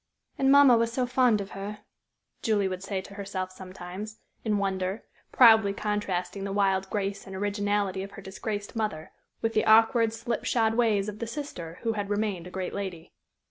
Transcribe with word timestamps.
"And 0.39 0.51
mamma 0.51 0.77
was 0.77 0.91
so 0.91 1.05
fond 1.05 1.41
of 1.41 1.51
her," 1.51 1.81
Julie 2.41 2.67
would 2.67 2.81
say 2.81 3.01
to 3.01 3.13
herself 3.13 3.51
sometimes, 3.51 4.17
in 4.43 4.57
wonder, 4.57 5.03
proudly 5.31 5.73
contrasting 5.73 6.43
the 6.43 6.51
wild 6.51 6.89
grace 6.89 7.27
and 7.27 7.35
originality 7.35 8.01
of 8.01 8.13
her 8.13 8.21
disgraced 8.23 8.75
mother 8.75 9.11
with 9.43 9.53
the 9.53 9.65
awkward, 9.65 10.11
slipshod 10.11 10.73
ways 10.73 11.07
of 11.07 11.19
the 11.19 11.27
sister 11.27 11.77
who 11.83 11.93
had 11.93 12.09
remained 12.09 12.47
a 12.47 12.49
great 12.49 12.73
lady. 12.73 13.13